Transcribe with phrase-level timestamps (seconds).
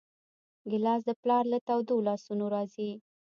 [0.69, 2.91] ګیلاس د پلار له تودو لاسونو راځي.